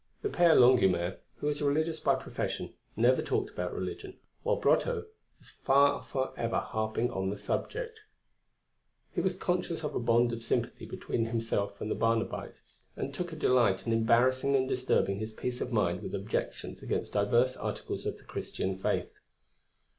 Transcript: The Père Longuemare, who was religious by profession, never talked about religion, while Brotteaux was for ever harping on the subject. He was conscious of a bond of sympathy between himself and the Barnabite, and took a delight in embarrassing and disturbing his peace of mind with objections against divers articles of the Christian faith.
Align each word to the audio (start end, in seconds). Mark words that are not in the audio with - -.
The 0.23 0.29
Père 0.29 0.57
Longuemare, 0.59 1.17
who 1.35 1.45
was 1.45 1.61
religious 1.61 1.99
by 1.99 2.15
profession, 2.15 2.73
never 2.95 3.21
talked 3.21 3.51
about 3.51 3.71
religion, 3.71 4.17
while 4.41 4.55
Brotteaux 4.59 5.05
was 5.37 5.51
for 5.63 6.33
ever 6.35 6.57
harping 6.57 7.11
on 7.11 7.29
the 7.29 7.37
subject. 7.37 7.99
He 9.13 9.21
was 9.21 9.35
conscious 9.35 9.83
of 9.83 9.93
a 9.93 9.99
bond 9.99 10.33
of 10.33 10.41
sympathy 10.41 10.87
between 10.87 11.25
himself 11.25 11.79
and 11.79 11.91
the 11.91 11.93
Barnabite, 11.93 12.61
and 12.95 13.13
took 13.13 13.31
a 13.31 13.35
delight 13.35 13.85
in 13.85 13.93
embarrassing 13.93 14.55
and 14.55 14.67
disturbing 14.67 15.19
his 15.19 15.33
peace 15.33 15.61
of 15.61 15.71
mind 15.71 16.01
with 16.01 16.15
objections 16.15 16.81
against 16.81 17.13
divers 17.13 17.55
articles 17.55 18.07
of 18.07 18.17
the 18.17 18.23
Christian 18.23 18.79
faith. 18.79 19.13